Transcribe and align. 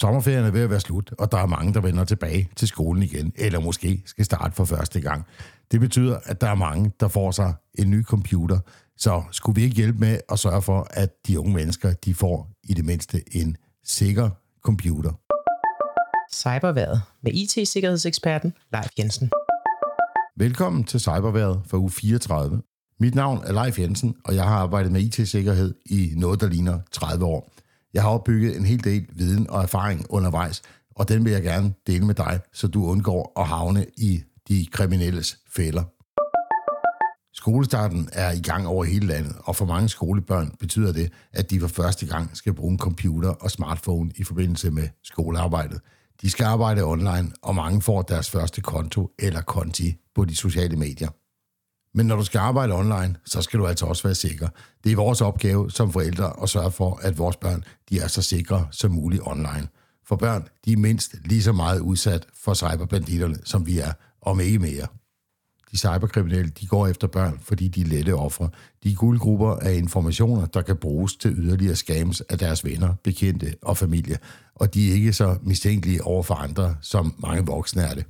Sommerferien 0.00 0.44
er 0.44 0.50
ved 0.50 0.62
at 0.62 0.70
være 0.70 0.80
slut, 0.80 1.12
og 1.18 1.32
der 1.32 1.38
er 1.38 1.46
mange, 1.46 1.74
der 1.74 1.80
vender 1.80 2.04
tilbage 2.04 2.48
til 2.56 2.68
skolen 2.68 3.02
igen, 3.02 3.32
eller 3.36 3.60
måske 3.60 4.02
skal 4.06 4.24
starte 4.24 4.54
for 4.54 4.64
første 4.64 5.00
gang. 5.00 5.26
Det 5.72 5.80
betyder, 5.80 6.18
at 6.24 6.40
der 6.40 6.46
er 6.46 6.54
mange, 6.54 6.92
der 7.00 7.08
får 7.08 7.30
sig 7.30 7.54
en 7.78 7.90
ny 7.90 8.04
computer. 8.04 8.58
Så 8.96 9.22
skulle 9.30 9.56
vi 9.56 9.62
ikke 9.62 9.76
hjælpe 9.76 9.98
med 9.98 10.20
at 10.28 10.38
sørge 10.38 10.62
for, 10.62 10.86
at 10.90 11.10
de 11.26 11.40
unge 11.40 11.54
mennesker, 11.54 11.92
de 11.92 12.14
får 12.14 12.50
i 12.64 12.74
det 12.74 12.84
mindste 12.84 13.36
en 13.36 13.56
sikker 13.84 14.30
computer? 14.62 15.12
Cyberværet 16.32 17.02
med 17.22 17.32
IT-sikkerhedseksperten 17.32 18.54
Leif 18.72 18.88
Jensen. 18.98 19.30
Velkommen 20.36 20.84
til 20.84 21.00
Cyberværet 21.00 21.62
for 21.66 21.78
uge 21.78 21.90
34. 21.90 22.62
Mit 23.00 23.14
navn 23.14 23.44
er 23.44 23.52
Leif 23.52 23.78
Jensen, 23.78 24.16
og 24.24 24.34
jeg 24.34 24.44
har 24.44 24.56
arbejdet 24.56 24.92
med 24.92 25.00
IT-sikkerhed 25.00 25.74
i 25.90 26.12
noget, 26.16 26.40
der 26.40 26.48
ligner 26.48 26.80
30 26.92 27.24
år. 27.24 27.52
Jeg 27.96 28.04
har 28.04 28.10
opbygget 28.10 28.56
en 28.56 28.66
hel 28.66 28.84
del 28.84 29.06
viden 29.12 29.50
og 29.50 29.62
erfaring 29.62 30.06
undervejs, 30.10 30.62
og 30.96 31.08
den 31.08 31.24
vil 31.24 31.32
jeg 31.32 31.42
gerne 31.42 31.74
dele 31.86 32.06
med 32.06 32.14
dig, 32.14 32.40
så 32.52 32.68
du 32.68 32.86
undgår 32.86 33.32
at 33.40 33.46
havne 33.46 33.86
i 33.96 34.22
de 34.48 34.66
kriminelles 34.72 35.38
fælder. 35.50 35.82
Skolestarten 37.34 38.08
er 38.12 38.32
i 38.32 38.40
gang 38.40 38.66
over 38.66 38.84
hele 38.84 39.06
landet, 39.06 39.36
og 39.44 39.56
for 39.56 39.66
mange 39.66 39.88
skolebørn 39.88 40.54
betyder 40.60 40.92
det, 40.92 41.12
at 41.32 41.50
de 41.50 41.60
for 41.60 41.68
første 41.68 42.06
gang 42.06 42.36
skal 42.36 42.54
bruge 42.54 42.72
en 42.72 42.78
computer 42.78 43.28
og 43.28 43.50
smartphone 43.50 44.10
i 44.16 44.24
forbindelse 44.24 44.70
med 44.70 44.88
skolearbejdet. 45.04 45.80
De 46.22 46.30
skal 46.30 46.44
arbejde 46.44 46.82
online, 46.82 47.32
og 47.42 47.54
mange 47.54 47.82
får 47.82 48.02
deres 48.02 48.30
første 48.30 48.60
konto 48.60 49.10
eller 49.18 49.40
konti 49.40 49.94
på 50.14 50.24
de 50.24 50.36
sociale 50.36 50.76
medier. 50.76 51.08
Men 51.96 52.06
når 52.06 52.16
du 52.16 52.24
skal 52.24 52.38
arbejde 52.38 52.74
online, 52.74 53.16
så 53.24 53.42
skal 53.42 53.58
du 53.58 53.66
altså 53.66 53.86
også 53.86 54.02
være 54.02 54.14
sikker. 54.14 54.48
Det 54.84 54.92
er 54.92 54.96
vores 54.96 55.20
opgave 55.20 55.70
som 55.70 55.92
forældre 55.92 56.32
at 56.42 56.48
sørge 56.48 56.70
for, 56.70 57.00
at 57.02 57.18
vores 57.18 57.36
børn 57.36 57.64
de 57.90 58.00
er 58.00 58.08
så 58.08 58.22
sikre 58.22 58.66
som 58.70 58.90
muligt 58.90 59.22
online. 59.24 59.68
For 60.06 60.16
børn 60.16 60.48
de 60.64 60.72
er 60.72 60.76
mindst 60.76 61.14
lige 61.24 61.42
så 61.42 61.52
meget 61.52 61.80
udsat 61.80 62.26
for 62.44 62.54
cyberbanditterne, 62.54 63.36
som 63.44 63.66
vi 63.66 63.78
er, 63.78 63.92
om 64.22 64.40
ikke 64.40 64.58
mere. 64.58 64.86
De 65.72 65.78
cyberkriminelle 65.78 66.50
de 66.60 66.66
går 66.66 66.86
efter 66.86 67.06
børn, 67.06 67.38
fordi 67.42 67.68
de 67.68 67.80
er 67.80 67.86
lette 67.86 68.14
ofre. 68.14 68.48
De 68.84 68.90
er 68.90 68.94
guldgrupper 68.94 69.56
af 69.56 69.74
informationer, 69.74 70.46
der 70.46 70.62
kan 70.62 70.76
bruges 70.76 71.16
til 71.16 71.32
yderligere 71.38 71.76
scams 71.76 72.20
af 72.20 72.38
deres 72.38 72.64
venner, 72.64 72.94
bekendte 73.04 73.54
og 73.62 73.76
familie. 73.76 74.18
Og 74.54 74.74
de 74.74 74.90
er 74.90 74.94
ikke 74.94 75.12
så 75.12 75.38
mistænkelige 75.42 76.04
over 76.04 76.22
for 76.22 76.34
andre, 76.34 76.76
som 76.80 77.14
mange 77.18 77.46
voksne 77.46 77.82
er 77.82 77.94
det. 77.94 78.04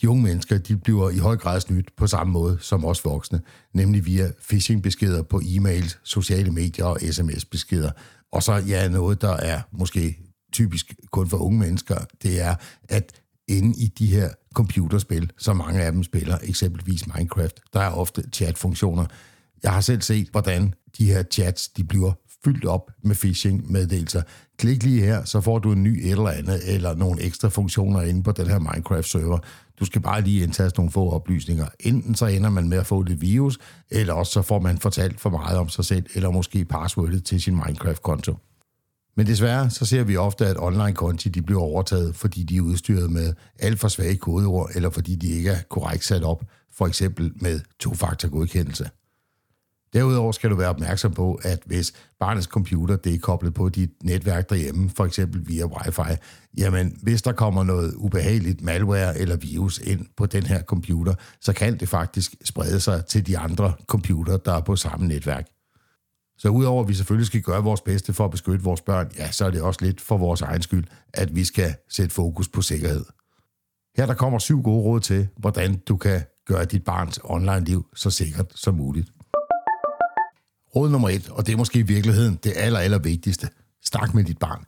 De 0.00 0.08
unge 0.08 0.22
mennesker 0.22 0.58
de 0.58 0.76
bliver 0.76 1.10
i 1.10 1.18
høj 1.18 1.36
grad 1.36 1.60
snydt 1.60 1.96
på 1.96 2.06
samme 2.06 2.32
måde 2.32 2.58
som 2.60 2.84
os 2.84 3.04
voksne, 3.04 3.40
nemlig 3.72 4.06
via 4.06 4.30
phishing-beskeder 4.48 5.22
på 5.22 5.40
e-mails, 5.44 5.98
sociale 6.04 6.50
medier 6.50 6.84
og 6.84 6.98
sms-beskeder. 7.10 7.90
Og 8.32 8.42
så 8.42 8.52
ja, 8.54 8.88
noget, 8.88 9.20
der 9.20 9.32
er 9.32 9.60
måske 9.72 10.18
typisk 10.52 10.94
kun 11.12 11.28
for 11.28 11.36
unge 11.36 11.58
mennesker, 11.58 12.04
det 12.22 12.40
er, 12.40 12.54
at 12.88 13.12
inde 13.48 13.78
i 13.78 13.86
de 13.86 14.06
her 14.06 14.30
computerspil, 14.54 15.32
som 15.38 15.56
mange 15.56 15.82
af 15.82 15.92
dem 15.92 16.02
spiller, 16.02 16.38
eksempelvis 16.42 17.06
Minecraft, 17.06 17.60
der 17.72 17.80
er 17.80 17.90
ofte 17.90 18.24
chatfunktioner. 18.32 19.06
Jeg 19.62 19.72
har 19.72 19.80
selv 19.80 20.02
set, 20.02 20.28
hvordan 20.28 20.74
de 20.98 21.06
her 21.06 21.22
chats, 21.30 21.68
de 21.68 21.84
bliver 21.84 22.12
fyldt 22.44 22.64
op 22.64 22.90
med 23.02 23.14
phishing-meddelelser. 23.14 24.22
Klik 24.58 24.82
lige 24.82 25.00
her, 25.00 25.24
så 25.24 25.40
får 25.40 25.58
du 25.58 25.72
en 25.72 25.82
ny 25.82 26.06
et 26.06 26.10
eller 26.10 26.28
andet, 26.28 26.74
eller 26.74 26.94
nogle 26.94 27.22
ekstra 27.22 27.48
funktioner 27.48 28.00
inde 28.00 28.22
på 28.22 28.32
den 28.32 28.46
her 28.46 28.58
Minecraft-server. 28.58 29.38
Du 29.80 29.84
skal 29.84 30.00
bare 30.00 30.20
lige 30.20 30.42
indtaste 30.42 30.78
nogle 30.78 30.92
få 30.92 31.10
oplysninger. 31.10 31.66
Enten 31.80 32.14
så 32.14 32.26
ender 32.26 32.50
man 32.50 32.68
med 32.68 32.78
at 32.78 32.86
få 32.86 33.02
det 33.02 33.20
virus, 33.20 33.58
eller 33.90 34.12
også 34.12 34.32
så 34.32 34.42
får 34.42 34.60
man 34.60 34.78
fortalt 34.78 35.20
for 35.20 35.30
meget 35.30 35.58
om 35.58 35.68
sig 35.68 35.84
selv, 35.84 36.06
eller 36.14 36.30
måske 36.30 36.64
passwordet 36.64 37.24
til 37.24 37.40
sin 37.42 37.54
Minecraft-konto. 37.54 38.36
Men 39.16 39.26
desværre 39.26 39.70
så 39.70 39.86
ser 39.86 40.04
vi 40.04 40.16
ofte, 40.16 40.46
at 40.46 40.56
online-konti 40.58 41.28
de 41.28 41.42
bliver 41.42 41.60
overtaget, 41.60 42.14
fordi 42.14 42.42
de 42.42 42.56
er 42.56 42.60
udstyret 42.60 43.10
med 43.10 43.34
alt 43.58 43.80
for 43.80 43.88
svage 43.88 44.16
kodeord, 44.16 44.70
eller 44.74 44.90
fordi 44.90 45.14
de 45.14 45.28
ikke 45.28 45.50
er 45.50 45.62
korrekt 45.70 46.04
sat 46.04 46.22
op, 46.22 46.44
for 46.72 46.86
eksempel 46.86 47.32
med 47.36 47.60
to-faktor-godkendelse. 47.80 48.90
Derudover 49.94 50.32
skal 50.32 50.50
du 50.50 50.56
være 50.56 50.68
opmærksom 50.68 51.12
på, 51.12 51.40
at 51.42 51.62
hvis 51.66 51.92
barnets 52.20 52.46
computer 52.46 52.96
det 52.96 53.14
er 53.14 53.18
koblet 53.18 53.54
på 53.54 53.68
dit 53.68 53.90
netværk 54.02 54.50
derhjemme, 54.50 54.90
for 54.90 55.04
eksempel 55.04 55.48
via 55.48 55.66
wifi, 55.66 56.16
jamen 56.56 56.98
hvis 57.02 57.22
der 57.22 57.32
kommer 57.32 57.64
noget 57.64 57.94
ubehageligt 57.94 58.62
malware 58.62 59.18
eller 59.18 59.36
virus 59.36 59.78
ind 59.78 60.06
på 60.16 60.26
den 60.26 60.42
her 60.42 60.62
computer, 60.62 61.14
så 61.40 61.52
kan 61.52 61.80
det 61.80 61.88
faktisk 61.88 62.34
sprede 62.44 62.80
sig 62.80 63.06
til 63.06 63.26
de 63.26 63.38
andre 63.38 63.72
computer, 63.86 64.36
der 64.36 64.52
er 64.52 64.60
på 64.60 64.76
samme 64.76 65.08
netværk. 65.08 65.46
Så 66.38 66.48
udover 66.48 66.82
at 66.82 66.88
vi 66.88 66.94
selvfølgelig 66.94 67.26
skal 67.26 67.42
gøre 67.42 67.62
vores 67.62 67.80
bedste 67.80 68.12
for 68.12 68.24
at 68.24 68.30
beskytte 68.30 68.64
vores 68.64 68.80
børn, 68.80 69.10
ja, 69.18 69.30
så 69.30 69.44
er 69.46 69.50
det 69.50 69.62
også 69.62 69.84
lidt 69.84 70.00
for 70.00 70.16
vores 70.16 70.40
egen 70.42 70.62
skyld, 70.62 70.84
at 71.12 71.36
vi 71.36 71.44
skal 71.44 71.74
sætte 71.88 72.14
fokus 72.14 72.48
på 72.48 72.62
sikkerhed. 72.62 73.04
Her 73.96 74.06
der 74.06 74.14
kommer 74.14 74.38
syv 74.38 74.62
gode 74.62 74.82
råd 74.82 75.00
til, 75.00 75.28
hvordan 75.36 75.76
du 75.88 75.96
kan 75.96 76.22
gøre 76.46 76.64
dit 76.64 76.84
barns 76.84 77.20
online-liv 77.24 77.86
så 77.94 78.10
sikkert 78.10 78.52
som 78.54 78.74
muligt. 78.74 79.08
Råd 80.76 80.90
nummer 80.90 81.08
et, 81.08 81.28
og 81.28 81.46
det 81.46 81.52
er 81.52 81.56
måske 81.56 81.78
i 81.78 81.82
virkeligheden 81.82 82.38
det 82.44 82.52
aller, 82.56 82.78
aller 82.78 82.98
vigtigste. 82.98 83.48
Snak 83.84 84.14
med 84.14 84.24
dit 84.24 84.38
barn. 84.38 84.64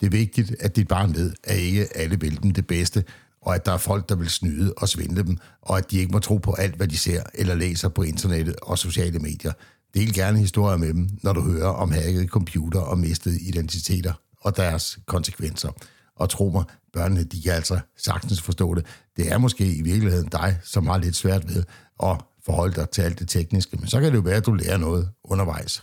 Det 0.00 0.06
er 0.06 0.10
vigtigt, 0.10 0.56
at 0.60 0.76
dit 0.76 0.88
barn 0.88 1.14
ved, 1.14 1.32
at 1.44 1.56
ikke 1.56 1.96
alle 1.96 2.20
vil 2.20 2.42
dem 2.42 2.50
det 2.50 2.66
bedste, 2.66 3.04
og 3.42 3.54
at 3.54 3.66
der 3.66 3.72
er 3.72 3.78
folk, 3.78 4.08
der 4.08 4.14
vil 4.14 4.30
snyde 4.30 4.74
og 4.76 4.88
svindle 4.88 5.22
dem, 5.22 5.38
og 5.62 5.78
at 5.78 5.90
de 5.90 5.98
ikke 5.98 6.12
må 6.12 6.18
tro 6.18 6.36
på 6.36 6.52
alt, 6.52 6.74
hvad 6.74 6.88
de 6.88 6.98
ser 6.98 7.22
eller 7.34 7.54
læser 7.54 7.88
på 7.88 8.02
internettet 8.02 8.56
og 8.62 8.78
sociale 8.78 9.18
medier. 9.18 9.52
Del 9.94 10.14
gerne 10.14 10.38
historier 10.38 10.76
med 10.76 10.88
dem, 10.88 11.08
når 11.22 11.32
du 11.32 11.40
hører 11.40 11.68
om 11.68 11.90
hackede 11.90 12.26
computer 12.26 12.80
og 12.80 12.98
mistede 12.98 13.40
identiteter 13.40 14.12
og 14.40 14.56
deres 14.56 14.98
konsekvenser. 15.06 15.70
Og 16.16 16.28
tro 16.28 16.50
mig, 16.50 16.64
børnene 16.92 17.24
de 17.24 17.42
kan 17.42 17.52
altså 17.52 17.80
sagtens 17.96 18.42
forstå 18.42 18.74
det. 18.74 18.86
Det 19.16 19.32
er 19.32 19.38
måske 19.38 19.74
i 19.74 19.82
virkeligheden 19.82 20.28
dig, 20.28 20.58
som 20.64 20.86
har 20.86 20.98
lidt 20.98 21.16
svært 21.16 21.54
ved 21.54 21.62
at 22.02 22.16
forholde 22.50 22.74
dig 22.74 22.90
til 22.90 23.02
alt 23.02 23.18
det 23.18 23.28
tekniske, 23.28 23.76
men 23.76 23.88
så 23.88 24.00
kan 24.00 24.10
det 24.10 24.16
jo 24.16 24.22
være, 24.22 24.36
at 24.36 24.46
du 24.46 24.52
lærer 24.52 24.76
noget 24.76 25.08
undervejs. 25.24 25.82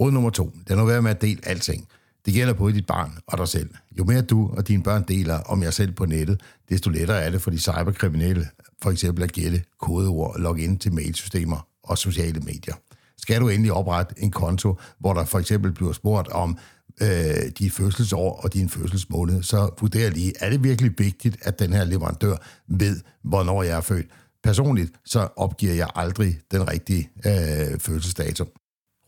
Råd 0.00 0.12
nummer 0.12 0.30
to, 0.30 0.52
det 0.64 0.70
er 0.70 0.76
nu 0.76 0.84
være 0.84 1.02
med 1.02 1.10
at 1.10 1.22
dele 1.22 1.40
alting. 1.44 1.88
Det 2.26 2.34
gælder 2.34 2.52
både 2.54 2.72
dit 2.72 2.86
barn 2.86 3.18
og 3.26 3.38
dig 3.38 3.48
selv. 3.48 3.70
Jo 3.98 4.04
mere 4.04 4.22
du 4.22 4.50
og 4.56 4.68
dine 4.68 4.82
børn 4.82 5.04
deler 5.08 5.34
om 5.34 5.62
jer 5.62 5.70
selv 5.70 5.92
på 5.92 6.06
nettet, 6.06 6.40
desto 6.68 6.90
lettere 6.90 7.22
er 7.22 7.30
det 7.30 7.42
for 7.42 7.50
de 7.50 7.58
cyberkriminelle, 7.58 8.48
for 8.82 8.90
eksempel 8.90 9.24
at 9.24 9.32
gætte 9.32 9.62
kodeord 9.80 10.34
og 10.34 10.40
logge 10.40 10.62
ind 10.62 10.78
til 10.78 10.92
mailsystemer 10.92 11.66
og 11.82 11.98
sociale 11.98 12.40
medier. 12.40 12.74
Skal 13.18 13.40
du 13.40 13.48
endelig 13.48 13.72
oprette 13.72 14.14
en 14.18 14.30
konto, 14.30 14.78
hvor 14.98 15.12
der 15.12 15.24
for 15.24 15.38
eksempel 15.38 15.72
bliver 15.72 15.92
spurgt 15.92 16.28
om 16.28 16.58
øh, 17.02 17.50
dit 17.58 17.72
fødselsår 17.72 18.40
og 18.44 18.54
din 18.54 18.68
fødselsmåned, 18.68 19.42
så 19.42 19.70
vurder 19.80 20.10
lige, 20.10 20.32
er 20.40 20.50
det 20.50 20.64
virkelig 20.64 20.92
vigtigt, 20.98 21.36
at 21.42 21.58
den 21.58 21.72
her 21.72 21.84
leverandør 21.84 22.36
ved, 22.68 23.00
hvornår 23.22 23.62
jeg 23.62 23.76
er 23.76 23.80
født? 23.80 24.06
Personligt 24.44 24.92
så 25.04 25.28
opgiver 25.36 25.74
jeg 25.74 25.88
aldrig 25.94 26.38
den 26.50 26.70
rigtige 26.70 27.10
øh, 27.26 27.80
fødselsdato. 27.80 28.44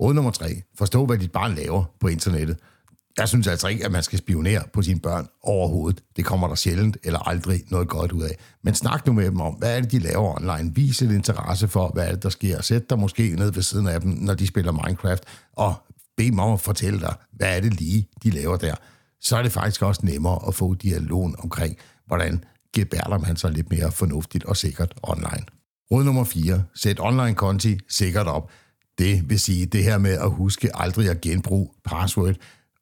Råd 0.01 0.15
nummer 0.15 0.31
tre. 0.31 0.63
Forstå, 0.79 1.07
hvad 1.07 1.19
dit 1.19 1.33
barn 1.33 1.55
laver 1.55 1.85
på 2.01 2.09
internettet. 2.09 2.57
Jeg 3.19 3.29
synes 3.29 3.47
altså 3.47 3.69
ikke, 3.69 3.85
at 3.85 3.93
man 3.93 4.03
skal 4.03 4.19
spionere 4.19 4.63
på 4.73 4.83
sine 4.83 5.01
børn 5.01 5.29
overhovedet. 5.43 6.03
Det 6.17 6.25
kommer 6.25 6.49
der 6.49 6.55
sjældent 6.55 6.97
eller 7.05 7.19
aldrig 7.29 7.63
noget 7.71 7.89
godt 7.89 8.13
ud 8.13 8.23
af. 8.23 8.37
Men 8.63 8.75
snak 8.75 9.07
nu 9.07 9.13
med 9.13 9.25
dem 9.25 9.41
om, 9.41 9.55
hvad 9.55 9.77
er 9.77 9.81
det, 9.81 9.93
de 9.93 9.99
laver 9.99 10.37
online. 10.37 10.75
Vis 10.75 11.03
et 11.03 11.11
interesse 11.11 11.69
for, 11.69 11.89
hvad 11.89 12.07
er 12.07 12.13
det, 12.13 12.23
der 12.23 12.29
sker. 12.29 12.63
Sæt 12.63 12.91
dig 12.91 12.99
måske 12.99 13.35
ned 13.37 13.53
ved 13.53 13.63
siden 13.63 13.87
af 13.87 14.01
dem, 14.01 14.11
når 14.11 14.35
de 14.35 14.47
spiller 14.47 14.73
Minecraft, 14.73 15.25
og 15.53 15.75
bed 16.17 16.27
dem 16.27 16.39
om 16.39 16.53
at 16.53 16.61
fortælle 16.61 17.01
dig, 17.01 17.15
hvad 17.33 17.57
er 17.57 17.61
det 17.61 17.75
lige, 17.75 18.09
de 18.23 18.31
laver 18.31 18.57
der. 18.57 18.75
Så 19.21 19.37
er 19.37 19.43
det 19.43 19.53
faktisk 19.53 19.83
også 19.83 20.01
nemmere 20.05 20.39
at 20.49 20.55
få 20.55 20.75
dialogen 20.75 21.35
omkring, 21.39 21.77
hvordan 22.07 22.45
gebærder 22.77 23.19
man 23.19 23.37
sig 23.37 23.51
lidt 23.51 23.71
mere 23.71 23.93
fornuftigt 23.93 24.45
og 24.45 24.57
sikkert 24.57 24.95
online. 25.03 25.45
Råd 25.91 26.05
nummer 26.05 26.25
4. 26.25 26.65
Sæt 26.75 27.01
online-konti 27.01 27.79
sikkert 27.89 28.27
op. 28.27 28.51
Det 28.99 29.31
vil 29.31 29.41
sige 29.41 29.67
det 29.67 29.85
her 29.85 29.99
med 29.99 30.13
at 30.13 30.31
huske 30.31 30.77
aldrig 30.77 31.11
at 31.11 31.21
genbruge 31.21 31.69
password 31.85 32.35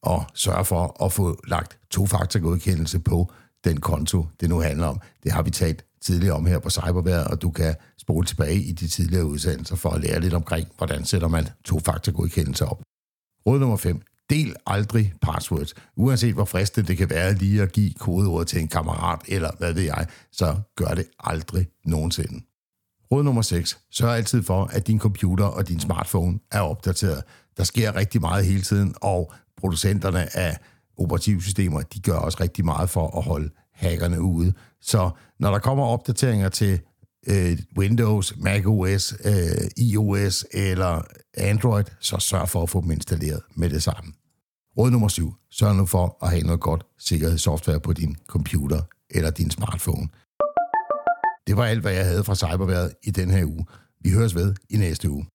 og 0.03 0.25
sørge 0.35 0.65
for 0.65 1.05
at 1.05 1.13
få 1.13 1.41
lagt 1.47 1.79
to-faktor-godkendelse 1.91 2.99
på 2.99 3.33
den 3.65 3.81
konto, 3.81 4.27
det 4.41 4.49
nu 4.49 4.61
handler 4.61 4.87
om. 4.87 5.01
Det 5.23 5.33
har 5.33 5.43
vi 5.43 5.51
talt 5.51 5.85
tidligere 6.03 6.37
om 6.37 6.47
her 6.47 6.59
på 6.59 6.71
Cyberværet, 6.71 7.27
og 7.27 7.43
du 7.43 7.51
kan 7.51 7.75
spole 7.99 8.27
tilbage 8.27 8.63
i 8.63 8.73
de 8.73 8.89
tidligere 8.89 9.27
udsendelser 9.27 9.77
for 9.77 9.91
at 9.91 10.01
lære 10.01 10.21
lidt 10.21 10.35
omkring, 10.35 10.69
hvordan 10.77 11.05
sætter 11.05 11.29
man 11.29 11.49
to-faktor-godkendelse 11.65 12.67
op. 12.67 12.83
Råd 13.47 13.59
nummer 13.59 13.77
5. 13.77 14.01
Del 14.31 14.57
aldrig 14.67 15.13
passwords. 15.23 15.75
Uanset 15.97 16.35
hvor 16.35 16.45
fristende 16.45 16.89
det 16.89 16.97
kan 16.97 17.11
være 17.11 17.35
lige 17.35 17.63
at 17.63 17.73
give 17.73 17.93
kodeordet 17.93 18.49
til 18.49 18.61
en 18.61 18.69
kammerat, 18.69 19.21
eller 19.29 19.51
hvad 19.59 19.73
ved 19.73 19.83
jeg, 19.83 20.07
så 20.33 20.57
gør 20.77 20.95
det 20.95 21.07
aldrig 21.21 21.67
nogensinde. 21.85 22.45
Råd 23.13 23.23
nummer 23.23 23.43
6. 23.43 23.79
Sørg 23.91 24.17
altid 24.17 24.43
for, 24.43 24.65
at 24.65 24.87
din 24.87 24.99
computer 24.99 25.45
og 25.45 25.69
din 25.69 25.81
smartphone 25.81 26.39
er 26.53 26.61
opdateret. 26.61 27.23
Der 27.57 27.65
sker 27.65 27.97
rigtig 27.97 28.21
meget 28.21 28.47
hele 28.47 28.63
tiden, 28.63 28.95
og 29.01 29.33
producenterne 29.57 30.37
af 30.37 30.59
operativsystemer, 30.97 31.81
de 31.81 32.01
gør 32.01 32.17
også 32.17 32.39
rigtig 32.41 32.65
meget 32.65 32.91
for 32.91 33.19
at 33.19 33.25
holde 33.25 33.51
hackerne 33.75 34.21
ude. 34.21 34.53
Så 34.81 35.11
når 35.41 35.51
der 35.51 35.59
kommer 35.59 35.85
opdateringer 35.85 36.49
til 36.49 36.81
øh, 37.27 37.59
Windows, 37.79 38.37
macOS, 38.37 39.15
øh, 39.25 39.71
iOS 39.77 40.47
eller 40.53 41.03
Android, 41.37 41.85
så 42.01 42.19
sørg 42.19 42.49
for 42.49 42.63
at 42.63 42.71
få 42.71 42.81
dem 42.81 42.91
installeret 42.91 43.41
med 43.57 43.71
det 43.71 43.83
samme. 43.83 44.13
Råd 44.79 44.91
nummer 44.91 45.09
7. 45.09 45.35
Sørg 45.51 45.77
nu 45.77 45.87
for 45.87 46.19
at 46.23 46.31
have 46.31 46.43
noget 46.43 46.61
godt 46.61 46.87
sikkerhedssoftware 46.99 47.81
på 47.81 47.93
din 47.93 48.17
computer 48.27 48.81
eller 49.11 49.31
din 49.31 49.51
smartphone. 49.51 50.09
Det 51.47 51.57
var 51.57 51.65
alt, 51.65 51.81
hvad 51.81 51.93
jeg 51.93 52.07
havde 52.07 52.25
fra 52.25 52.35
cyberværet 52.35 52.93
i 53.03 53.11
den 53.11 53.31
her 53.31 53.45
uge. 53.45 53.67
Vi 54.01 54.11
høres 54.11 54.35
ved 54.35 54.55
i 54.71 54.77
næste 54.77 55.11
uge. 55.11 55.27